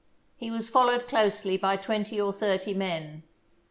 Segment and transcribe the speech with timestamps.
[0.35, 3.21] He was followed closely by twenty or thirty men.